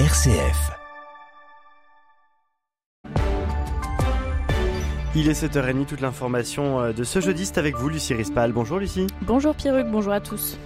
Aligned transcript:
RCF. 0.00 0.72
Il 5.14 5.28
est 5.28 5.40
7h30, 5.40 5.86
toute 5.86 6.00
l'information 6.00 6.80
euh, 6.80 6.92
de 6.92 7.04
ce 7.04 7.20
jeudi, 7.20 7.46
c'est 7.46 7.58
avec 7.58 7.76
vous, 7.76 7.88
Lucie 7.88 8.12
Rispal. 8.12 8.52
Bonjour 8.52 8.80
Lucie. 8.80 9.06
Bonjour 9.22 9.54
Pierruc, 9.54 9.86
bonjour 9.86 10.12
à 10.12 10.18
tous. 10.18 10.58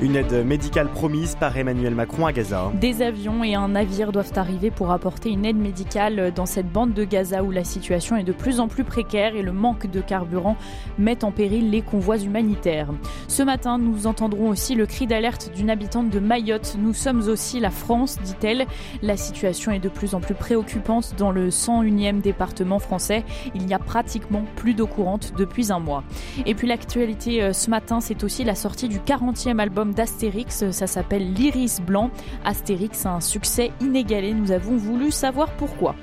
Une 0.00 0.16
aide 0.16 0.44
médicale 0.44 0.88
promise 0.88 1.36
par 1.36 1.56
Emmanuel 1.56 1.94
Macron 1.94 2.26
à 2.26 2.32
Gaza. 2.32 2.72
Des 2.80 3.00
avions 3.00 3.44
et 3.44 3.54
un 3.54 3.68
navire 3.68 4.10
doivent 4.10 4.32
arriver 4.34 4.72
pour 4.72 4.90
apporter 4.90 5.30
une 5.30 5.44
aide 5.44 5.56
médicale 5.56 6.32
dans 6.34 6.46
cette 6.46 6.70
bande 6.70 6.92
de 6.92 7.04
Gaza 7.04 7.44
où 7.44 7.52
la 7.52 7.62
situation 7.62 8.16
est 8.16 8.24
de 8.24 8.32
plus 8.32 8.58
en 8.58 8.66
plus 8.66 8.82
précaire 8.82 9.36
et 9.36 9.42
le 9.42 9.52
manque 9.52 9.86
de 9.88 10.00
carburant 10.00 10.56
met 10.98 11.24
en 11.24 11.30
péril 11.30 11.70
les 11.70 11.80
convois 11.80 12.18
humanitaires. 12.18 12.88
Ce 13.28 13.44
matin, 13.44 13.78
nous 13.78 14.08
entendrons 14.08 14.48
aussi 14.48 14.74
le 14.74 14.84
cri 14.84 15.06
d'alerte 15.06 15.52
d'une 15.54 15.70
habitante 15.70 16.10
de 16.10 16.18
Mayotte. 16.18 16.76
Nous 16.78 16.92
sommes 16.92 17.28
aussi 17.28 17.60
la 17.60 17.70
France, 17.70 18.18
dit-elle. 18.22 18.66
La 19.00 19.16
situation 19.16 19.70
est 19.70 19.78
de 19.78 19.88
plus 19.88 20.16
en 20.16 20.20
plus 20.20 20.34
préoccupante 20.34 21.14
dans 21.16 21.30
le 21.30 21.50
101e 21.50 22.20
département 22.20 22.80
français. 22.80 23.24
Il 23.54 23.64
n'y 23.64 23.74
a 23.74 23.78
pratiquement 23.78 24.42
plus 24.56 24.74
d'eau 24.74 24.88
courante 24.88 25.34
depuis 25.38 25.70
un 25.70 25.78
mois. 25.78 26.02
Et 26.46 26.56
puis 26.56 26.66
l'actualité 26.66 27.42
euh, 27.42 27.52
ce 27.52 27.70
matin, 27.70 28.00
c'est 28.00 28.24
aussi 28.24 28.42
la 28.42 28.56
sortie 28.56 28.88
du 28.88 28.98
40e 28.98 29.60
album 29.60 29.83
d'Astérix, 29.92 30.70
ça 30.70 30.86
s'appelle 30.86 31.32
L'Iris 31.32 31.80
Blanc. 31.84 32.10
Astérix 32.44 33.04
a 33.06 33.14
un 33.14 33.20
succès 33.20 33.72
inégalé, 33.80 34.32
nous 34.32 34.52
avons 34.52 34.76
voulu 34.76 35.10
savoir 35.10 35.50
pourquoi. 35.56 35.94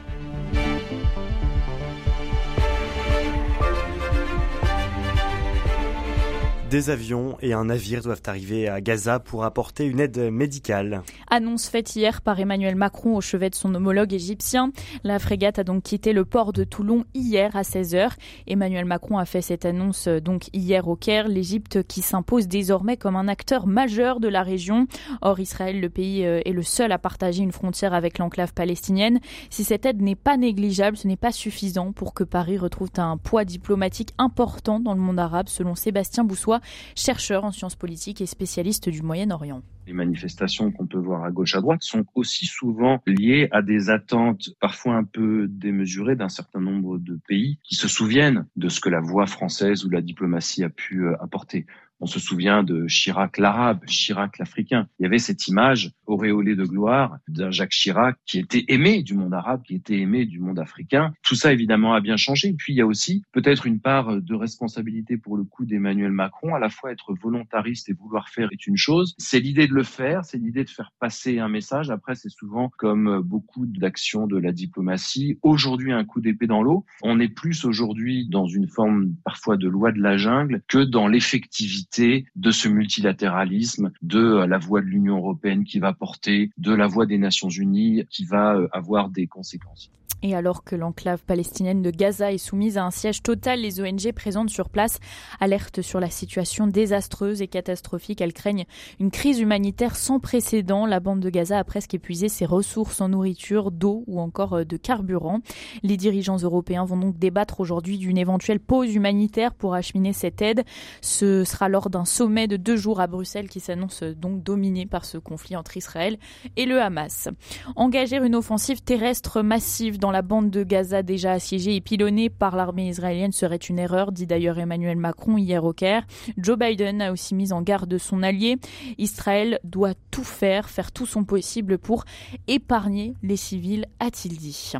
Des 6.72 6.90
avions 6.90 7.38
et 7.42 7.52
un 7.52 7.66
navire 7.66 8.02
doivent 8.02 8.22
arriver 8.28 8.70
à 8.70 8.80
Gaza 8.80 9.20
pour 9.20 9.44
apporter 9.44 9.86
une 9.86 10.00
aide 10.00 10.32
médicale. 10.32 11.02
Annonce 11.30 11.68
faite 11.68 11.98
hier 11.98 12.22
par 12.22 12.40
Emmanuel 12.40 12.78
Macron 12.78 13.18
au 13.18 13.20
chevet 13.20 13.50
de 13.50 13.56
son 13.56 13.76
homologue 13.76 14.14
égyptien. 14.14 14.72
La 15.04 15.20
frégate 15.20 15.60
a 15.60 15.66
donc 15.66 15.84
quitté 15.84 16.14
le 16.14 16.24
port 16.24 16.54
de 16.54 16.64
Toulon 16.64 17.04
hier 17.14 17.58
à 17.58 17.64
16h. 17.64 18.12
Emmanuel 18.48 18.86
Macron 18.86 19.18
a 19.18 19.26
fait 19.26 19.42
cette 19.42 19.66
annonce 19.66 20.08
euh, 20.08 20.22
donc 20.22 20.46
hier 20.54 20.88
au 20.88 20.96
Caire, 20.96 21.28
l'Égypte 21.28 21.84
qui 21.84 22.02
s'impose 22.02 22.48
désormais 22.48 22.96
comme 22.96 23.18
un 23.18 23.28
acteur 23.28 23.68
majeur 23.68 24.22
de 24.22 24.30
la 24.30 24.42
région. 24.42 24.88
Or, 25.22 25.42
Israël, 25.42 25.82
le 25.82 25.90
pays, 25.90 26.26
euh, 26.26 26.40
est 26.46 26.54
le 26.54 26.64
seul 26.64 26.94
à 26.94 26.98
partager 26.98 27.44
une 27.44 27.52
frontière 27.52 27.94
avec 27.94 28.18
l'enclave 28.18 28.54
palestinienne. 28.54 29.20
Si 29.50 29.66
cette 29.66 29.86
aide 29.86 30.02
n'est 30.02 30.16
pas 30.16 30.38
négligeable, 30.38 30.96
ce 30.96 31.10
n'est 31.10 31.18
pas 31.18 31.34
suffisant 31.34 31.92
pour 31.92 32.14
que 32.14 32.24
Paris 32.24 32.58
retrouve 32.58 32.92
un 32.96 33.18
poids 33.18 33.44
diplomatique 33.44 34.14
important 34.18 34.80
dans 34.80 34.94
le 34.94 35.02
monde 35.02 35.20
arabe, 35.20 35.50
selon 35.50 35.76
Sébastien 35.76 36.24
Boussois, 36.24 36.61
chercheur 36.96 37.44
en 37.44 37.52
sciences 37.52 37.76
politiques 37.76 38.22
et 38.22 38.26
spécialiste 38.26 38.90
du 38.90 39.02
Moyen-Orient. 39.02 39.62
Les 39.88 39.94
manifestations 39.94 40.72
qu'on 40.72 40.88
peut 40.88 41.00
voir 41.00 41.24
à 41.24 41.32
gauche 41.32 41.56
à 41.56 41.62
droite 41.62 41.82
sont 41.82 42.06
aussi 42.16 42.46
souvent 42.46 43.02
liées 43.08 43.48
à 43.52 43.62
des 43.62 43.90
attentes 43.90 44.50
parfois 44.60 44.96
un 44.96 45.04
peu 45.04 45.48
démesurées 45.48 46.16
d'un 46.16 46.30
certain 46.30 46.62
nombre 46.62 46.98
de 46.98 47.20
pays 47.28 47.58
qui 47.64 47.76
se 47.76 47.88
souviennent 47.88 48.46
de 48.56 48.70
ce 48.70 48.80
que 48.80 48.90
la 48.90 49.02
voix 49.02 49.26
française 49.26 49.84
ou 49.86 49.90
la 49.90 50.02
diplomatie 50.02 50.64
a 50.64 50.70
pu 50.70 51.04
euh, 51.04 51.16
apporter. 51.22 51.66
On 52.04 52.08
se 52.08 52.20
souvient 52.20 52.64
de 52.64 52.88
Chirac 52.88 53.38
l'arabe, 53.38 53.86
Chirac 53.86 54.40
l'africain. 54.40 54.88
Il 55.00 55.04
y 55.04 55.06
avait 55.06 55.20
cette 55.20 55.48
image 55.48 55.92
auréolée 56.08 56.56
de 56.56 56.64
gloire 56.64 57.18
d'un 57.28 57.52
Jacques 57.52 57.70
Chirac 57.70 58.18
qui 58.26 58.40
était 58.40 58.66
aimé 58.70 59.04
du 59.04 59.14
monde 59.14 59.36
arabe, 59.36 59.62
qui 59.62 59.76
était 59.76 60.00
aimé 60.00 60.26
du 60.26 60.40
monde 60.40 60.58
africain. 60.58 61.14
Tout 61.22 61.36
ça, 61.36 61.54
évidemment, 61.54 61.94
a 61.94 62.02
bien 62.02 62.18
changé. 62.18 62.56
Puis, 62.58 62.74
il 62.74 62.78
y 62.78 62.82
a 62.82 62.88
aussi 62.88 63.22
peut-être 63.32 63.68
une 63.68 63.80
part 63.80 64.20
de 64.20 64.34
responsabilité 64.34 65.16
pour 65.18 65.38
le 65.38 65.44
coup 65.44 65.64
d'Emmanuel 65.64 66.12
Macron. 66.12 66.56
À 66.56 66.60
la 66.60 66.70
fois 66.70 66.92
être 66.92 67.14
volontariste 67.14 67.90
et 67.90 67.94
vouloir 67.94 68.30
faire 68.30 68.50
est 68.52 68.66
une 68.66 68.78
chose. 68.78 69.14
C'est 69.20 69.40
l'idée 69.40 69.68
de 69.68 69.76
le 69.76 69.84
faire, 69.84 70.26
c'est 70.26 70.40
l'idée 70.40 70.64
de 70.64 70.72
faire 70.72 70.94
passer 71.00 71.38
un 71.38 71.50
message. 71.50 71.92
Après, 71.92 72.16
c'est 72.16 72.30
souvent 72.30 72.72
comme 72.80 73.22
beaucoup 73.22 73.68
d'actions 73.68 74.26
de 74.26 74.38
la 74.38 74.52
diplomatie. 74.52 75.38
Aujourd'hui, 75.44 75.92
un 75.92 76.04
coup 76.04 76.20
d'épée 76.20 76.48
dans 76.48 76.64
l'eau. 76.64 76.84
On 77.04 77.20
est 77.20 77.30
plus 77.30 77.64
aujourd'hui 77.64 78.28
dans 78.28 78.48
une 78.48 78.68
forme 78.68 79.14
parfois 79.24 79.56
de 79.56 79.68
loi 79.68 79.92
de 79.92 80.00
la 80.00 80.18
jungle 80.18 80.64
que 80.68 80.80
dans 80.80 81.08
l'effectivité 81.08 81.91
de 81.98 82.52
ce 82.52 82.70
multilatéralisme, 82.70 83.92
de 84.02 84.20
euh, 84.20 84.48
la 84.48 84.58
voix 84.58 84.82
de 84.82 84.86
l'Union 84.86 85.18
européenne 85.18 85.66
qui 85.66 85.80
va 85.80 85.94
porter, 85.94 86.52
de 86.58 86.74
la 86.74 86.88
voix 86.88 87.06
des 87.06 87.18
Nations 87.18 87.50
unies 87.50 88.06
qui 88.10 88.24
va 88.26 88.56
euh, 88.56 88.68
avoir 88.72 89.10
des 89.10 89.28
conséquences. 89.28 89.92
Et 90.24 90.36
alors 90.36 90.64
que 90.64 90.76
l'enclave 90.76 91.24
palestinienne 91.26 91.82
de 91.82 91.90
Gaza 91.90 92.32
est 92.32 92.38
soumise 92.38 92.78
à 92.78 92.86
un 92.86 92.92
siège 92.92 93.24
total, 93.24 93.62
les 93.62 93.82
ONG 93.82 94.12
présentes 94.14 94.52
sur 94.52 94.70
place 94.70 95.00
alertent 95.40 95.82
sur 95.82 96.00
la 96.00 96.10
situation 96.10 96.68
désastreuse 96.68 97.42
et 97.42 97.48
catastrophique. 97.48 98.22
Elles 98.22 98.34
craignent 98.34 98.66
une 99.00 99.10
crise 99.10 99.40
humanitaire 99.40 99.96
sans 99.96 100.20
précédent. 100.20 100.86
La 100.86 101.00
bande 101.00 101.22
de 101.22 101.30
Gaza 101.30 101.58
a 101.58 101.64
presque 101.64 101.96
épuisé 101.96 102.30
ses 102.30 102.46
ressources 102.46 103.02
en 103.02 103.10
nourriture, 103.10 103.72
d'eau 103.72 104.04
ou 104.06 104.20
encore 104.20 104.54
euh, 104.54 104.64
de 104.64 104.78
carburant. 104.78 105.40
Les 105.82 105.98
dirigeants 105.98 106.38
européens 106.38 106.86
vont 106.86 106.98
donc 106.98 107.18
débattre 107.18 107.60
aujourd'hui 107.60 107.98
d'une 107.98 108.18
éventuelle 108.18 108.60
pause 108.60 108.94
humanitaire 108.94 109.56
pour 109.56 109.74
acheminer 109.74 110.14
cette 110.14 110.42
aide. 110.42 110.64
Ce 111.02 111.44
sera 111.46 111.68
d'un 111.90 112.06
sommet 112.06 112.48
de 112.48 112.58
deux 112.58 112.76
jours 112.76 113.00
à 113.00 113.08
Bruxelles 113.08 113.50
qui 113.50 113.60
s'annonce 113.60 114.04
donc 114.04 114.44
dominé 114.44 114.86
par 114.86 115.06
ce 115.06 115.18
conflit 115.18 115.56
entre 115.56 115.78
Israël 115.78 116.18
et 116.56 116.66
le 116.66 116.82
Hamas. 116.82 117.30
Engager 117.76 118.18
une 118.18 118.36
offensive 118.36 118.82
terrestre 118.82 119.42
massive 119.42 120.00
dans 120.00 120.12
la 120.12 120.22
bande 120.22 120.50
de 120.50 120.64
Gaza 120.64 121.04
déjà 121.04 121.32
assiégée 121.32 121.76
et 121.76 121.82
pilonnée 121.82 122.30
par 122.30 122.56
l'armée 122.56 122.90
israélienne 122.90 123.32
serait 123.32 123.56
une 123.56 123.80
erreur, 123.80 124.12
dit 124.12 124.28
d'ailleurs 124.28 124.60
Emmanuel 124.60 124.98
Macron 124.98 125.38
hier 125.38 125.64
au 125.64 125.74
Caire. 125.74 126.06
Joe 126.38 126.58
Biden 126.58 127.02
a 127.02 127.12
aussi 127.12 127.36
mis 127.36 127.54
en 127.54 127.62
garde 127.62 127.98
son 127.98 128.24
allié. 128.24 128.58
Israël 128.98 129.60
doit 129.64 129.94
tout 130.12 130.24
faire, 130.24 130.70
faire 130.70 130.92
tout 130.92 131.06
son 131.06 131.24
possible 131.24 131.78
pour 131.78 132.06
épargner 132.48 133.14
les 133.24 133.38
civils, 133.38 133.86
a-t-il 134.00 134.38
dit. 134.38 134.74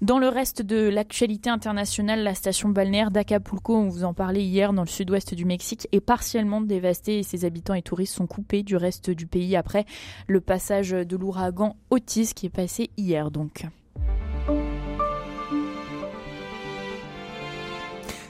Dans 0.00 0.18
le 0.18 0.28
reste 0.28 0.62
de 0.62 0.88
l'actualité 0.88 1.50
internationale, 1.50 2.22
la 2.22 2.34
station 2.34 2.68
balnéaire 2.68 3.10
d'Acapulco, 3.10 3.76
on 3.76 3.88
vous 3.88 4.04
en 4.04 4.14
parlait 4.14 4.42
hier 4.42 4.72
dans 4.72 4.82
le 4.82 4.88
sud-ouest 4.88 5.34
du 5.34 5.44
Mexique, 5.44 5.86
est 5.92 6.00
partiellement 6.00 6.41
dévastée 6.66 7.18
et 7.18 7.22
ses 7.22 7.44
habitants 7.44 7.74
et 7.74 7.82
touristes 7.82 8.14
sont 8.14 8.26
coupés 8.26 8.62
du 8.62 8.76
reste 8.76 9.10
du 9.10 9.26
pays 9.26 9.56
après 9.56 9.86
le 10.26 10.40
passage 10.40 10.90
de 10.90 11.16
l'ouragan 11.16 11.76
Otis 11.90 12.32
qui 12.34 12.46
est 12.46 12.50
passé 12.50 12.90
hier 12.96 13.30
donc. 13.30 13.66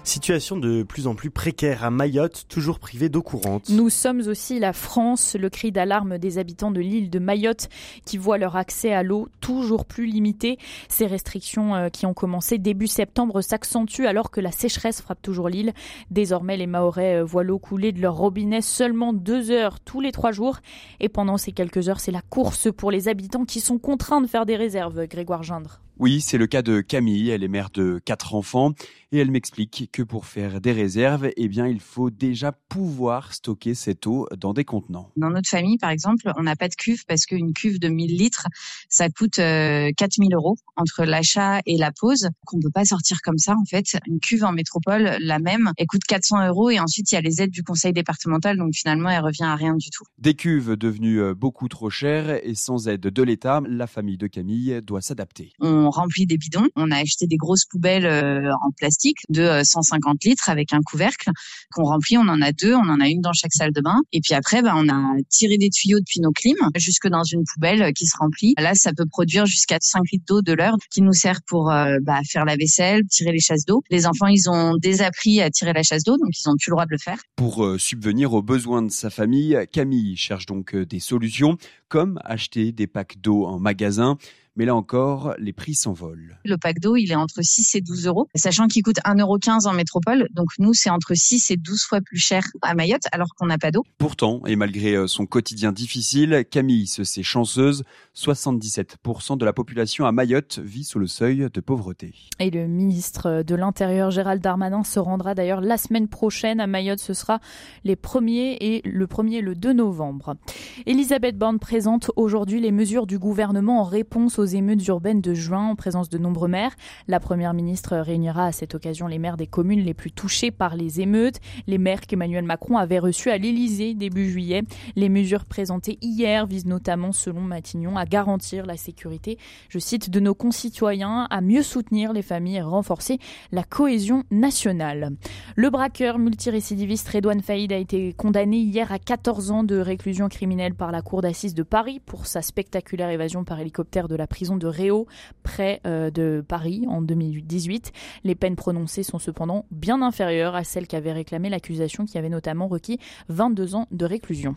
Situation 0.04 0.56
de 0.56 0.82
plus 0.82 1.06
en 1.06 1.14
plus 1.14 1.30
précaire 1.30 1.84
à 1.84 1.90
Mayotte, 1.90 2.46
toujours 2.48 2.80
privée 2.80 3.08
d'eau 3.08 3.22
courante. 3.22 3.68
Nous 3.68 3.88
sommes 3.88 4.20
aussi 4.26 4.58
la 4.58 4.72
France, 4.72 5.36
le 5.38 5.48
cri 5.48 5.70
d'alarme 5.70 6.18
des 6.18 6.38
habitants 6.38 6.72
de 6.72 6.80
l'île 6.80 7.08
de 7.08 7.20
Mayotte 7.20 7.68
qui 8.04 8.18
voient 8.18 8.36
leur 8.36 8.56
accès 8.56 8.92
à 8.92 9.04
l'eau 9.04 9.28
toujours 9.40 9.84
plus 9.84 10.06
limité. 10.06 10.58
Ces 10.88 11.06
restrictions 11.06 11.76
euh, 11.76 11.88
qui 11.88 12.04
ont 12.04 12.14
commencé 12.14 12.58
début 12.58 12.88
septembre 12.88 13.42
s'accentuent 13.42 14.06
alors 14.06 14.32
que 14.32 14.40
la 14.40 14.50
sécheresse 14.50 15.00
frappe 15.00 15.22
toujours 15.22 15.48
l'île. 15.48 15.72
Désormais, 16.10 16.56
les 16.56 16.66
Mahorais 16.66 17.20
euh, 17.20 17.24
voient 17.24 17.44
l'eau 17.44 17.60
couler 17.60 17.92
de 17.92 18.00
leur 18.00 18.16
robinet 18.16 18.60
seulement 18.60 19.12
deux 19.12 19.52
heures 19.52 19.78
tous 19.78 20.00
les 20.00 20.10
trois 20.10 20.32
jours. 20.32 20.58
Et 20.98 21.08
pendant 21.08 21.38
ces 21.38 21.52
quelques 21.52 21.88
heures, 21.88 22.00
c'est 22.00 22.10
la 22.10 22.22
course 22.22 22.72
pour 22.72 22.90
les 22.90 23.06
habitants 23.06 23.44
qui 23.44 23.60
sont 23.60 23.78
contraints 23.78 24.20
de 24.20 24.26
faire 24.26 24.46
des 24.46 24.56
réserves. 24.56 25.06
Grégoire 25.06 25.44
Gindre. 25.44 25.80
Oui, 26.02 26.20
c'est 26.20 26.36
le 26.36 26.48
cas 26.48 26.62
de 26.62 26.80
Camille. 26.80 27.30
Elle 27.30 27.44
est 27.44 27.48
mère 27.48 27.70
de 27.70 28.00
quatre 28.04 28.34
enfants 28.34 28.72
et 29.12 29.18
elle 29.18 29.30
m'explique 29.30 29.88
que 29.92 30.02
pour 30.02 30.26
faire 30.26 30.60
des 30.60 30.72
réserves, 30.72 31.30
eh 31.36 31.46
bien, 31.46 31.68
il 31.68 31.78
faut 31.78 32.10
déjà 32.10 32.50
pouvoir 32.50 33.32
stocker 33.34 33.74
cette 33.74 34.06
eau 34.08 34.26
dans 34.36 34.52
des 34.52 34.64
contenants. 34.64 35.10
Dans 35.16 35.30
notre 35.30 35.48
famille, 35.48 35.78
par 35.78 35.90
exemple, 35.90 36.32
on 36.36 36.42
n'a 36.42 36.56
pas 36.56 36.68
de 36.68 36.74
cuve 36.74 37.04
parce 37.06 37.24
qu'une 37.24 37.52
cuve 37.52 37.78
de 37.78 37.86
1000 37.86 38.16
litres, 38.16 38.48
ça 38.88 39.10
coûte 39.10 39.36
4000 39.36 39.40
euh, 39.42 40.36
euros 40.36 40.56
entre 40.74 41.04
l'achat 41.04 41.60
et 41.66 41.76
la 41.76 41.92
pose, 41.92 42.30
qu'on 42.46 42.58
peut 42.58 42.70
pas 42.74 42.86
sortir 42.86 43.18
comme 43.22 43.38
ça, 43.38 43.54
en 43.54 43.64
fait. 43.64 43.96
Une 44.08 44.18
cuve 44.18 44.42
en 44.42 44.52
métropole, 44.52 45.18
la 45.20 45.38
même, 45.38 45.70
elle 45.76 45.86
coûte 45.86 46.04
400 46.08 46.48
euros 46.48 46.70
et 46.70 46.80
ensuite 46.80 47.12
il 47.12 47.14
y 47.14 47.18
a 47.18 47.20
les 47.20 47.42
aides 47.42 47.50
du 47.50 47.62
conseil 47.62 47.92
départemental, 47.92 48.56
donc 48.56 48.74
finalement, 48.74 49.10
elle 49.10 49.22
revient 49.22 49.44
à 49.44 49.54
rien 49.54 49.76
du 49.76 49.90
tout. 49.90 50.04
Des 50.18 50.34
cuves 50.34 50.74
devenues 50.76 51.20
euh, 51.20 51.34
beaucoup 51.34 51.68
trop 51.68 51.90
chères 51.90 52.44
et 52.44 52.56
sans 52.56 52.88
aide 52.88 53.02
de 53.02 53.22
l'État, 53.22 53.60
la 53.68 53.86
famille 53.86 54.18
de 54.18 54.26
Camille 54.26 54.80
doit 54.82 55.00
s'adapter 55.00 55.52
on 55.60 55.90
remplit 55.92 56.26
des 56.26 56.36
bidons. 56.36 56.66
On 56.76 56.90
a 56.90 56.96
acheté 56.96 57.26
des 57.26 57.36
grosses 57.36 57.64
poubelles 57.64 58.06
euh, 58.06 58.52
en 58.62 58.70
plastique 58.76 59.18
de 59.28 59.62
150 59.62 60.14
euh, 60.14 60.28
litres 60.28 60.50
avec 60.50 60.72
un 60.72 60.80
couvercle 60.80 61.30
qu'on 61.72 61.84
remplit. 61.84 62.18
On 62.18 62.28
en 62.28 62.42
a 62.42 62.52
deux, 62.52 62.74
on 62.74 62.88
en 62.88 63.00
a 63.00 63.08
une 63.08 63.20
dans 63.20 63.32
chaque 63.32 63.52
salle 63.52 63.72
de 63.72 63.80
bain. 63.80 64.00
Et 64.12 64.20
puis 64.20 64.34
après, 64.34 64.62
bah, 64.62 64.74
on 64.76 64.88
a 64.88 65.14
tiré 65.28 65.58
des 65.58 65.70
tuyaux 65.70 66.00
depuis 66.00 66.20
nos 66.20 66.32
clims 66.32 66.70
jusque 66.76 67.08
dans 67.08 67.24
une 67.24 67.44
poubelle 67.44 67.92
qui 67.92 68.06
se 68.06 68.16
remplit. 68.16 68.54
Là, 68.58 68.74
ça 68.74 68.92
peut 68.92 69.06
produire 69.06 69.46
jusqu'à 69.46 69.78
5 69.80 70.02
litres 70.12 70.24
d'eau 70.26 70.42
de 70.42 70.52
l'heure 70.52 70.76
qui 70.90 71.02
nous 71.02 71.12
sert 71.12 71.40
pour 71.46 71.70
euh, 71.70 71.98
bah, 72.02 72.20
faire 72.28 72.44
la 72.44 72.56
vaisselle, 72.56 73.02
tirer 73.08 73.32
les 73.32 73.40
chasses 73.40 73.64
d'eau. 73.64 73.82
Les 73.90 74.06
enfants, 74.06 74.26
ils 74.26 74.50
ont 74.50 74.76
désappris 74.76 75.40
à 75.40 75.50
tirer 75.50 75.72
la 75.72 75.82
chasse 75.82 76.02
d'eau, 76.02 76.16
donc 76.16 76.30
ils 76.32 76.48
n'ont 76.48 76.56
plus 76.56 76.70
le 76.70 76.74
droit 76.74 76.86
de 76.86 76.92
le 76.92 76.98
faire. 76.98 77.20
Pour 77.36 77.66
subvenir 77.78 78.32
aux 78.32 78.42
besoins 78.42 78.82
de 78.82 78.90
sa 78.90 79.10
famille, 79.10 79.58
Camille 79.72 80.16
cherche 80.16 80.46
donc 80.46 80.74
des 80.74 81.00
solutions 81.00 81.58
comme 81.88 82.18
acheter 82.24 82.72
des 82.72 82.86
packs 82.86 83.20
d'eau 83.20 83.44
en 83.44 83.58
magasin 83.58 84.16
Mais 84.54 84.66
là 84.66 84.74
encore, 84.74 85.34
les 85.38 85.54
prix 85.54 85.74
s'envolent. 85.74 86.38
Le 86.44 86.56
pack 86.56 86.78
d'eau, 86.78 86.96
il 86.96 87.10
est 87.10 87.16
entre 87.16 87.40
6 87.40 87.74
et 87.74 87.80
12 87.80 88.06
euros, 88.06 88.28
sachant 88.34 88.66
qu'il 88.66 88.82
coûte 88.82 88.98
1,15 89.04 89.20
euro 89.20 89.38
en 89.66 89.72
métropole. 89.72 90.28
Donc 90.32 90.48
nous, 90.58 90.74
c'est 90.74 90.90
entre 90.90 91.14
6 91.14 91.50
et 91.52 91.56
12 91.56 91.82
fois 91.84 92.00
plus 92.02 92.18
cher 92.18 92.42
à 92.60 92.74
Mayotte, 92.74 93.04
alors 93.12 93.28
qu'on 93.34 93.46
n'a 93.46 93.56
pas 93.56 93.70
d'eau. 93.70 93.82
Pourtant, 93.96 94.42
et 94.46 94.56
malgré 94.56 94.94
euh, 94.94 95.06
son 95.06 95.24
quotidien 95.24 95.72
difficile, 95.72 96.44
Camille 96.50 96.86
se 96.86 97.02
sait 97.02 97.22
chanceuse. 97.22 97.84
77% 98.14 99.38
de 99.38 99.44
la 99.46 99.54
population 99.54 100.04
à 100.04 100.12
Mayotte 100.12 100.58
vit 100.58 100.84
sous 100.84 100.98
le 100.98 101.06
seuil 101.06 101.48
de 101.52 101.60
pauvreté. 101.60 102.14
Et 102.38 102.50
le 102.50 102.66
ministre 102.66 103.42
de 103.42 103.54
l'Intérieur, 103.54 104.10
Gérald 104.10 104.42
Darmanin, 104.42 104.84
se 104.84 104.98
rendra 104.98 105.34
d'ailleurs 105.34 105.62
la 105.62 105.78
semaine 105.78 106.08
prochaine 106.08 106.60
à 106.60 106.66
Mayotte. 106.66 107.00
Ce 107.00 107.14
sera 107.14 107.40
les 107.84 107.96
1er 107.96 108.58
et 108.60 108.82
le 108.84 109.06
1er 109.06 109.40
le 109.40 109.54
2 109.54 109.72
novembre. 109.72 110.36
Elisabeth 110.84 111.38
Borne 111.38 111.58
présente 111.58 112.10
aujourd'hui 112.16 112.60
les 112.60 112.72
mesures 112.72 113.06
du 113.06 113.18
gouvernement 113.18 113.80
en 113.80 113.84
réponse 113.84 114.38
aux 114.38 114.41
émeutes 114.46 114.86
urbaines 114.86 115.20
de 115.20 115.34
juin 115.34 115.68
en 115.68 115.74
présence 115.76 116.08
de 116.08 116.18
nombreux 116.18 116.48
maires. 116.48 116.74
La 117.08 117.20
première 117.20 117.54
ministre 117.54 117.96
réunira 117.96 118.46
à 118.46 118.52
cette 118.52 118.74
occasion 118.74 119.06
les 119.06 119.18
maires 119.18 119.36
des 119.36 119.46
communes 119.46 119.80
les 119.80 119.94
plus 119.94 120.12
touchées 120.12 120.50
par 120.50 120.76
les 120.76 121.00
émeutes, 121.00 121.40
les 121.66 121.78
maires 121.78 122.06
qu'Emmanuel 122.06 122.44
Macron 122.44 122.76
avait 122.76 122.98
reçus 122.98 123.30
à 123.30 123.38
l'Élysée 123.38 123.94
début 123.94 124.30
juillet. 124.30 124.62
Les 124.96 125.08
mesures 125.08 125.44
présentées 125.44 125.98
hier 126.02 126.46
visent 126.46 126.66
notamment, 126.66 127.12
selon 127.12 127.40
Matignon, 127.40 127.96
à 127.96 128.04
garantir 128.04 128.66
la 128.66 128.76
sécurité, 128.76 129.38
je 129.68 129.78
cite, 129.78 130.10
de 130.10 130.20
nos 130.20 130.34
concitoyens, 130.34 131.26
à 131.30 131.40
mieux 131.40 131.62
soutenir 131.62 132.12
les 132.12 132.22
familles 132.22 132.56
et 132.56 132.62
renforcer 132.62 133.18
la 133.50 133.64
cohésion 133.64 134.24
nationale. 134.30 135.12
Le 135.56 135.70
braqueur 135.70 136.18
multirécidiviste 136.18 137.08
Redouane 137.08 137.42
Faïd 137.42 137.72
a 137.72 137.76
été 137.76 138.12
condamné 138.12 138.58
hier 138.58 138.92
à 138.92 138.98
14 138.98 139.50
ans 139.50 139.64
de 139.64 139.76
réclusion 139.76 140.28
criminelle 140.28 140.74
par 140.74 140.92
la 140.92 141.02
Cour 141.02 141.22
d'assises 141.22 141.54
de 141.54 141.62
Paris 141.62 142.00
pour 142.04 142.26
sa 142.26 142.42
spectaculaire 142.42 143.10
évasion 143.10 143.44
par 143.44 143.60
hélicoptère 143.60 144.08
de 144.08 144.16
la 144.16 144.26
prison 144.32 144.56
de 144.56 144.66
Réau, 144.66 145.06
près 145.44 145.80
euh, 145.86 146.10
de 146.10 146.42
Paris, 146.46 146.84
en 146.88 147.02
2018. 147.02 147.92
Les 148.24 148.34
peines 148.34 148.56
prononcées 148.56 149.04
sont 149.04 149.20
cependant 149.20 149.66
bien 149.70 150.02
inférieures 150.02 150.56
à 150.56 150.64
celles 150.64 150.88
qu'avait 150.88 151.12
réclamé 151.12 151.50
l'accusation 151.50 152.06
qui 152.06 152.18
avait 152.18 152.28
notamment 152.28 152.66
requis 152.66 152.98
22 153.28 153.74
ans 153.76 153.86
de 153.92 154.04
réclusion. 154.06 154.56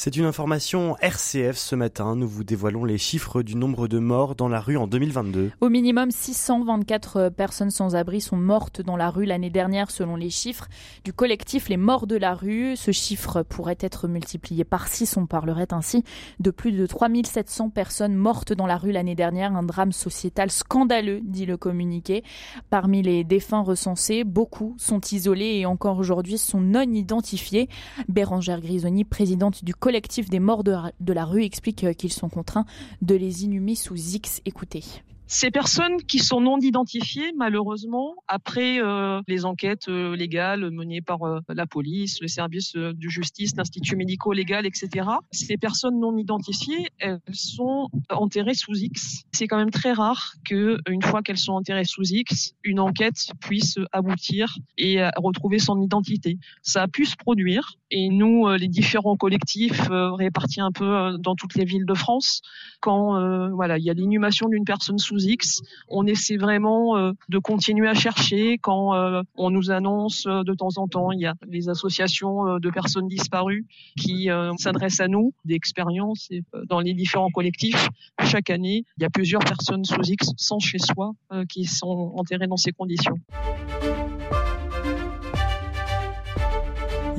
C'est 0.00 0.14
une 0.14 0.26
information 0.26 0.96
RCF 1.00 1.56
ce 1.56 1.74
matin. 1.74 2.14
Nous 2.14 2.28
vous 2.28 2.44
dévoilons 2.44 2.84
les 2.84 2.98
chiffres 2.98 3.42
du 3.42 3.56
nombre 3.56 3.88
de 3.88 3.98
morts 3.98 4.36
dans 4.36 4.46
la 4.46 4.60
rue 4.60 4.76
en 4.76 4.86
2022. 4.86 5.50
Au 5.60 5.68
minimum, 5.68 6.12
624 6.12 7.30
personnes 7.30 7.72
sans 7.72 7.96
abri 7.96 8.20
sont 8.20 8.36
mortes 8.36 8.80
dans 8.80 8.96
la 8.96 9.10
rue 9.10 9.24
l'année 9.24 9.50
dernière 9.50 9.90
selon 9.90 10.14
les 10.14 10.30
chiffres 10.30 10.68
du 11.02 11.12
collectif 11.12 11.68
Les 11.68 11.76
Morts 11.76 12.06
de 12.06 12.14
la 12.14 12.36
rue. 12.36 12.76
Ce 12.76 12.92
chiffre 12.92 13.42
pourrait 13.42 13.76
être 13.80 14.06
multiplié 14.06 14.62
par 14.62 14.86
6. 14.86 15.16
On 15.16 15.26
parlerait 15.26 15.72
ainsi 15.72 16.04
de 16.38 16.52
plus 16.52 16.70
de 16.70 16.86
3700 16.86 17.70
personnes 17.70 18.14
mortes 18.14 18.52
dans 18.52 18.68
la 18.68 18.76
rue 18.76 18.92
l'année 18.92 19.16
dernière. 19.16 19.56
Un 19.56 19.64
drame 19.64 19.90
sociétal 19.90 20.52
scandaleux, 20.52 21.22
dit 21.24 21.44
le 21.44 21.56
communiqué. 21.56 22.22
Parmi 22.70 23.02
les 23.02 23.24
défunts 23.24 23.62
recensés, 23.62 24.22
beaucoup 24.22 24.76
sont 24.78 25.00
isolés 25.10 25.56
et 25.56 25.66
encore 25.66 25.98
aujourd'hui 25.98 26.38
sont 26.38 26.60
non 26.60 26.82
identifiés. 26.82 27.68
Bérangère 28.06 28.60
Grisoni, 28.60 29.02
présidente 29.02 29.64
du 29.64 29.74
collectif 29.74 29.87
des 30.28 30.40
morts 30.40 30.64
de, 30.64 31.12
la 31.12 31.24
rue 31.24 31.44
explique 31.44 31.84
euh, 31.84 31.92
qu'ils 31.92 32.12
sont 32.12 32.28
contraints 32.28 32.66
de 33.02 33.14
les 33.14 33.44
inhumer 33.44 33.74
sous 33.74 33.96
X. 33.96 34.40
Écoutez. 34.44 34.84
Ces 35.30 35.50
personnes 35.50 35.98
qui 36.08 36.20
sont 36.20 36.40
non 36.40 36.58
identifiées, 36.58 37.32
malheureusement, 37.36 38.14
après 38.28 38.80
euh, 38.80 39.20
les 39.28 39.44
enquêtes 39.44 39.88
euh, 39.88 40.16
légales 40.16 40.70
menées 40.70 41.02
par 41.02 41.22
euh, 41.24 41.40
la 41.50 41.66
police, 41.66 42.22
le 42.22 42.28
service 42.28 42.72
de 42.72 43.08
justice, 43.10 43.54
l'institut 43.54 43.94
médico-légal, 43.96 44.64
etc., 44.64 45.06
ces 45.30 45.58
personnes 45.58 46.00
non 46.00 46.16
identifiées, 46.16 46.86
elles 46.98 47.20
sont 47.34 47.90
enterrées 48.08 48.54
sous 48.54 48.74
X. 48.74 49.24
C'est 49.32 49.46
quand 49.46 49.58
même 49.58 49.70
très 49.70 49.92
rare 49.92 50.32
que, 50.46 50.78
une 50.88 51.02
fois 51.02 51.20
qu'elles 51.20 51.36
sont 51.36 51.52
enterrées 51.52 51.84
sous 51.84 52.10
X, 52.10 52.54
une 52.64 52.80
enquête 52.80 53.30
puisse 53.38 53.78
aboutir 53.92 54.56
et 54.78 55.06
retrouver 55.18 55.58
son 55.58 55.78
identité. 55.82 56.38
Ça 56.62 56.84
a 56.84 56.88
pu 56.88 57.04
se 57.04 57.16
produire, 57.16 57.74
et 57.90 58.08
nous, 58.08 58.48
les 58.48 58.68
différents 58.68 59.16
collectifs 59.16 59.88
répartis 59.90 60.62
un 60.62 60.72
peu 60.72 61.18
dans 61.18 61.34
toutes 61.34 61.54
les 61.54 61.66
villes 61.66 61.86
de 61.86 61.94
France, 61.94 62.40
quand 62.80 63.50
voilà, 63.50 63.78
il 63.78 63.84
y 63.84 63.90
a 63.90 63.94
l'inhumation 63.94 64.48
d'une 64.48 64.64
personne 64.64 64.98
sous 64.98 65.17
On 65.88 66.06
essaie 66.06 66.36
vraiment 66.36 66.96
euh, 66.96 67.12
de 67.28 67.38
continuer 67.38 67.88
à 67.88 67.94
chercher 67.94 68.58
quand 68.58 68.94
euh, 68.94 69.22
on 69.36 69.50
nous 69.50 69.70
annonce 69.70 70.26
euh, 70.26 70.42
de 70.42 70.54
temps 70.54 70.76
en 70.76 70.86
temps, 70.86 71.12
il 71.12 71.20
y 71.20 71.26
a 71.26 71.34
les 71.46 71.68
associations 71.68 72.58
de 72.58 72.70
personnes 72.70 73.08
disparues 73.08 73.66
qui 73.96 74.28
s'adressent 74.58 75.00
à 75.00 75.08
nous, 75.08 75.32
d'expériences 75.44 76.28
dans 76.66 76.80
les 76.80 76.94
différents 76.94 77.30
collectifs. 77.30 77.88
Chaque 78.24 78.50
année, 78.50 78.84
il 78.96 79.02
y 79.02 79.06
a 79.06 79.10
plusieurs 79.10 79.42
personnes 79.42 79.84
sous 79.84 80.02
X 80.02 80.30
sans 80.36 80.58
chez 80.58 80.78
soi 80.78 81.12
qui 81.48 81.64
sont 81.64 82.12
enterrées 82.16 82.46
dans 82.46 82.56
ces 82.56 82.72
conditions. 82.72 83.18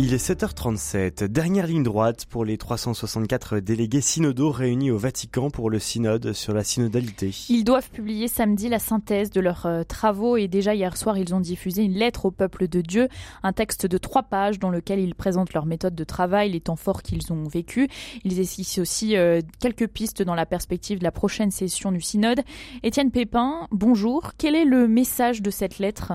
Il 0.01 0.13
est 0.13 0.29
7h37, 0.29 1.25
dernière 1.25 1.67
ligne 1.67 1.83
droite 1.83 2.25
pour 2.25 2.45
les 2.45 2.57
364 2.57 3.59
délégués 3.59 3.99
synodaux 3.99 4.49
réunis 4.49 4.91
au 4.91 4.97
Vatican 4.97 5.49
pour 5.49 5.69
le 5.69 5.77
synode 5.77 6.31
sur 6.31 6.53
la 6.53 6.63
synodalité. 6.63 7.35
Ils 7.49 7.65
doivent 7.65 7.89
publier 7.89 8.29
samedi 8.29 8.69
la 8.69 8.79
synthèse 8.79 9.29
de 9.29 9.41
leurs 9.41 9.65
euh, 9.65 9.83
travaux 9.83 10.37
et 10.37 10.47
déjà 10.47 10.73
hier 10.73 10.95
soir 10.95 11.17
ils 11.17 11.35
ont 11.35 11.41
diffusé 11.41 11.83
une 11.83 11.95
lettre 11.95 12.23
au 12.23 12.31
peuple 12.31 12.69
de 12.69 12.79
Dieu, 12.79 13.09
un 13.43 13.51
texte 13.51 13.87
de 13.87 13.97
trois 13.97 14.23
pages 14.23 14.57
dans 14.57 14.69
lequel 14.69 14.99
ils 14.99 15.15
présentent 15.15 15.51
leur 15.51 15.65
méthode 15.65 15.95
de 15.95 16.03
travail, 16.05 16.51
les 16.51 16.61
temps 16.61 16.77
forts 16.77 17.03
qu'ils 17.03 17.33
ont 17.33 17.49
vécus. 17.49 17.89
Ils 18.23 18.39
esquissent 18.39 18.79
aussi 18.79 19.17
euh, 19.17 19.41
quelques 19.59 19.89
pistes 19.89 20.21
dans 20.21 20.35
la 20.35 20.45
perspective 20.45 20.99
de 20.99 21.03
la 21.03 21.11
prochaine 21.11 21.51
session 21.51 21.91
du 21.91 21.99
synode. 21.99 22.39
Étienne 22.83 23.11
Pépin, 23.11 23.67
bonjour. 23.71 24.31
Quel 24.37 24.55
est 24.55 24.63
le 24.63 24.87
message 24.87 25.41
de 25.41 25.49
cette 25.49 25.77
lettre? 25.77 26.13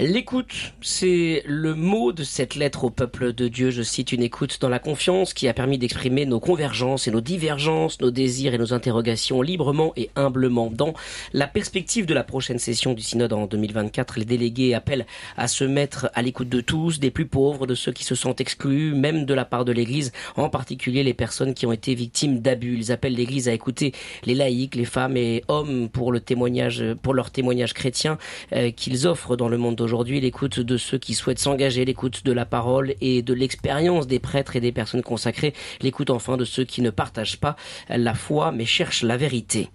L'écoute, 0.00 0.72
c'est 0.80 1.42
le 1.44 1.74
mot 1.74 2.12
de 2.12 2.24
cette 2.24 2.54
lettre 2.54 2.84
au 2.84 2.90
peuple 2.90 3.34
de 3.34 3.48
Dieu. 3.48 3.68
Je 3.68 3.82
cite 3.82 4.12
une 4.12 4.22
écoute 4.22 4.56
dans 4.58 4.70
la 4.70 4.78
confiance 4.78 5.34
qui 5.34 5.46
a 5.46 5.52
permis 5.52 5.76
d'exprimer 5.76 6.24
nos 6.24 6.40
convergences 6.40 7.06
et 7.06 7.10
nos 7.10 7.20
divergences, 7.20 8.00
nos 8.00 8.10
désirs 8.10 8.54
et 8.54 8.58
nos 8.58 8.72
interrogations 8.72 9.42
librement 9.42 9.92
et 9.96 10.08
humblement. 10.16 10.70
Dans 10.72 10.94
la 11.34 11.46
perspective 11.46 12.06
de 12.06 12.14
la 12.14 12.24
prochaine 12.24 12.58
session 12.58 12.94
du 12.94 13.02
synode 13.02 13.34
en 13.34 13.44
2024, 13.44 14.18
les 14.18 14.24
délégués 14.24 14.72
appellent 14.72 15.04
à 15.36 15.48
se 15.48 15.64
mettre 15.64 16.10
à 16.14 16.22
l'écoute 16.22 16.48
de 16.48 16.62
tous, 16.62 16.98
des 16.98 17.10
plus 17.10 17.26
pauvres, 17.26 17.66
de 17.66 17.74
ceux 17.74 17.92
qui 17.92 18.04
se 18.04 18.14
sentent 18.14 18.40
exclus, 18.40 18.94
même 18.94 19.26
de 19.26 19.34
la 19.34 19.44
part 19.44 19.66
de 19.66 19.72
l'Église, 19.72 20.12
en 20.34 20.48
particulier 20.48 21.02
les 21.02 21.12
personnes 21.12 21.52
qui 21.52 21.66
ont 21.66 21.72
été 21.72 21.94
victimes 21.94 22.40
d'abus. 22.40 22.78
Ils 22.78 22.90
appellent 22.90 23.16
l'Église 23.16 23.50
à 23.50 23.52
écouter 23.52 23.92
les 24.24 24.34
laïcs, 24.34 24.76
les 24.76 24.86
femmes 24.86 25.18
et 25.18 25.44
hommes 25.48 25.90
pour 25.90 26.10
le 26.10 26.20
témoignage, 26.20 26.82
pour 27.02 27.12
leur 27.12 27.30
témoignage 27.30 27.74
chrétien 27.74 28.16
euh, 28.54 28.70
qu'ils 28.70 29.06
offrent 29.06 29.36
dans 29.36 29.50
le 29.50 29.58
monde 29.58 29.76
d'aujourd'hui, 29.76 29.89
l'écoute 30.20 30.60
de 30.60 30.76
ceux 30.76 30.98
qui 30.98 31.14
souhaitent 31.14 31.38
s'engager, 31.38 31.84
l'écoute 31.84 32.24
de 32.24 32.32
la 32.32 32.46
parole 32.46 32.94
et 33.00 33.22
de 33.22 33.34
l'expérience 33.34 34.06
des 34.06 34.18
prêtres 34.18 34.56
et 34.56 34.60
des 34.60 34.72
personnes 34.72 35.02
consacrées, 35.02 35.54
l'écoute 35.80 36.10
enfin 36.10 36.36
de 36.36 36.44
ceux 36.44 36.64
qui 36.64 36.82
ne 36.82 36.90
partagent 36.90 37.38
pas 37.38 37.56
la 37.88 38.14
foi 38.14 38.52
mais 38.52 38.64
cherchent 38.64 39.02
la 39.02 39.16
vérité. 39.16 39.68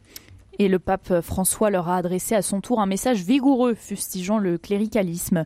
Et 0.58 0.68
le 0.68 0.80
pape 0.80 1.22
François 1.22 1.70
leur 1.70 1.90
a 1.90 1.98
adressé 1.98 2.34
à 2.36 2.42
son 2.42 2.62
tour 2.62 2.80
un 2.80 2.86
message 2.86 3.22
vigoureux, 3.22 3.74
fustigeant 3.74 4.38
le 4.38 4.58
cléricalisme. 4.58 5.46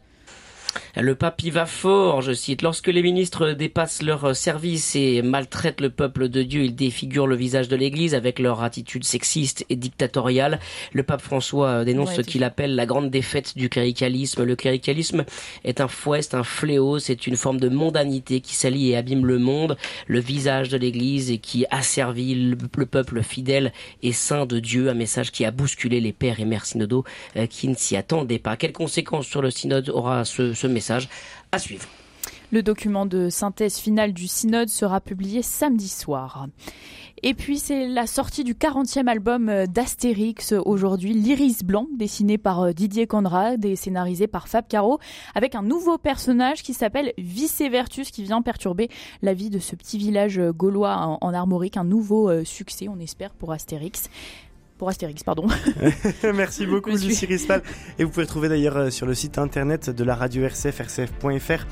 Le 0.95 1.15
pape 1.15 1.43
y 1.43 1.49
va 1.49 1.65
fort, 1.65 2.21
je 2.21 2.33
cite. 2.33 2.61
Lorsque 2.61 2.87
les 2.87 3.01
ministres 3.01 3.51
dépassent 3.51 4.01
leur 4.01 4.35
service 4.35 4.95
et 4.95 5.21
maltraitent 5.21 5.81
le 5.81 5.89
peuple 5.89 6.29
de 6.29 6.43
Dieu, 6.43 6.63
ils 6.63 6.75
défigurent 6.75 7.27
le 7.27 7.35
visage 7.35 7.67
de 7.67 7.75
l'Église 7.75 8.15
avec 8.15 8.39
leur 8.39 8.63
attitude 8.63 9.03
sexiste 9.03 9.65
et 9.69 9.75
dictatoriale. 9.75 10.59
Le 10.93 11.03
pape 11.03 11.21
François 11.21 11.85
dénonce 11.85 12.15
ce 12.15 12.21
qu'il 12.21 12.43
appelle 12.43 12.75
la 12.75 12.85
grande 12.85 13.09
défaite 13.09 13.57
du 13.57 13.69
cléricalisme. 13.69 14.43
Le 14.43 14.55
cléricalisme 14.55 15.25
est 15.63 15.81
un 15.81 15.87
fouet, 15.87 16.19
un 16.33 16.43
fléau, 16.43 16.99
c'est 16.99 17.27
une 17.27 17.35
forme 17.35 17.59
de 17.59 17.69
mondanité 17.69 18.41
qui 18.41 18.55
s'allie 18.55 18.91
et 18.91 18.97
abîme 18.97 19.25
le 19.25 19.39
monde, 19.39 19.77
le 20.07 20.19
visage 20.19 20.69
de 20.69 20.77
l'Église 20.77 21.31
et 21.31 21.37
qui 21.37 21.65
asservit 21.69 22.35
le 22.35 22.85
peuple 22.85 23.23
fidèle 23.23 23.71
et 24.03 24.11
saint 24.11 24.45
de 24.45 24.59
Dieu. 24.59 24.89
Un 24.89 24.93
message 24.93 25.31
qui 25.31 25.45
a 25.45 25.51
bousculé 25.51 26.01
les 26.01 26.13
pères 26.13 26.39
et 26.39 26.45
mères 26.45 26.65
synodaux 26.65 27.03
euh, 27.37 27.45
qui 27.47 27.67
ne 27.67 27.75
s'y 27.75 27.95
attendaient 27.95 28.39
pas. 28.39 28.57
Quelles 28.57 28.73
conséquences 28.73 29.27
sur 29.27 29.41
le 29.41 29.51
synode 29.51 29.89
aura 29.89 30.25
ce 30.25 30.58
ce 30.59 30.67
message 30.67 31.09
à 31.51 31.59
suivre. 31.59 31.87
Le 32.51 32.63
document 32.63 33.05
de 33.05 33.29
synthèse 33.29 33.77
finale 33.77 34.11
du 34.11 34.27
synode 34.27 34.69
sera 34.69 35.01
publié 35.01 35.41
samedi 35.41 35.87
soir. 35.87 36.47
Et 37.21 37.33
puis 37.33 37.59
c'est 37.59 37.87
la 37.87 38.07
sortie 38.07 38.43
du 38.43 38.53
40e 38.53 39.07
album 39.07 39.49
euh, 39.49 39.65
d'Astérix 39.65 40.53
aujourd'hui, 40.53 41.13
L'Iris 41.13 41.63
Blanc, 41.63 41.87
dessiné 41.97 42.37
par 42.37 42.61
euh, 42.61 42.71
Didier 42.71 43.07
Conrad 43.07 43.63
et 43.65 43.75
scénarisé 43.75 44.27
par 44.27 44.47
Fab 44.47 44.65
Caro, 44.67 44.99
avec 45.35 45.53
un 45.53 45.61
nouveau 45.61 45.97
personnage 45.97 46.63
qui 46.63 46.73
s'appelle 46.73 47.13
Vicevertus 47.17 48.09
qui 48.11 48.23
vient 48.23 48.41
perturber 48.41 48.89
la 49.21 49.33
vie 49.33 49.49
de 49.49 49.59
ce 49.59 49.75
petit 49.75 49.97
village 49.97 50.39
euh, 50.39 50.53
gaulois 50.53 51.17
en, 51.21 51.33
armorique. 51.33 51.77
Un 51.77 51.83
nouveau 51.83 52.43
succès, 52.43 52.87
on 52.87 52.99
espère, 52.99 53.33
pour 53.33 53.51
Astérix. 53.51 54.09
Pour 54.79 54.89
Astérix, 54.89 55.23
pardon. 55.23 55.45
Merci 56.33 56.65
beaucoup, 56.65 56.89
Lucie 56.89 57.25
Rispal. 57.25 57.61
Et 57.99 58.03
vous 58.05 58.09
pouvez 58.09 58.25
trouver 58.25 58.47
d'ailleurs 58.47 58.77
euh, 58.77 58.89
sur 58.89 59.05
le 59.05 59.13
site 59.13 59.37
internet 59.37 59.89
de 59.89 60.03
la 60.05 60.15
radio 60.15 60.43
RCF, 60.45 60.79
rcf.fr, 60.79 61.65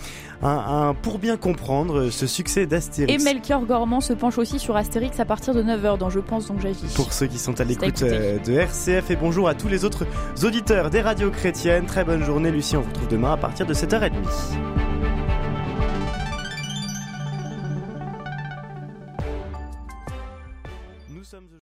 un, 0.43 0.93
pour 0.93 1.17
bien 1.17 1.37
comprendre 1.37 2.09
ce 2.09 2.27
succès 2.27 2.67
d'Astérix. 2.67 3.11
Et 3.11 3.23
Melchior 3.23 3.65
Gormand 3.65 4.01
se 4.01 4.13
penche 4.13 4.37
aussi 4.37 4.59
sur 4.59 4.75
Astérix 4.75 5.19
à 5.19 5.25
partir 5.25 5.55
de 5.55 5.63
9h 5.63 5.97
dans 5.97 6.09
Je 6.09 6.19
pense 6.19 6.47
donc 6.47 6.59
j'agis. 6.59 6.93
Pour 6.95 7.13
ceux 7.13 7.27
qui 7.27 7.39
sont 7.39 7.59
à 7.61 7.63
l'écoute 7.63 8.03
euh, 8.03 8.37
de 8.39 8.53
RCF 8.53 9.09
et 9.09 9.15
bonjour 9.15 9.47
à 9.47 9.55
tous 9.55 9.69
les 9.69 9.85
autres 9.85 10.05
auditeurs 10.43 10.89
des 10.89 11.01
radios 11.01 11.31
chrétiennes. 11.31 11.85
Très 11.85 12.03
bonne 12.03 12.23
journée, 12.23 12.51
Lucie. 12.51 12.75
On 12.75 12.81
vous 12.81 12.89
retrouve 12.89 13.07
demain 13.07 13.31
à 13.31 13.37
partir 13.37 13.65
de 13.65 13.73
7h30. 13.73 14.11